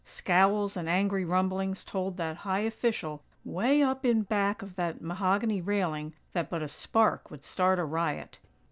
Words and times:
Scowls 0.03 0.75
and 0.75 0.89
angry 0.89 1.23
rumblings 1.23 1.83
told 1.83 2.17
that 2.17 2.37
high 2.37 2.61
official, 2.61 3.21
way 3.45 3.83
up 3.83 4.03
in 4.03 4.23
back 4.23 4.63
of 4.63 4.73
that 4.75 4.99
mahogany 4.99 5.61
railing, 5.61 6.15
that 6.33 6.49
but 6.49 6.63
a 6.63 6.67
spark 6.67 7.29
would 7.29 7.43
start 7.43 7.77
a 7.77 7.85
riot. 7.85 8.39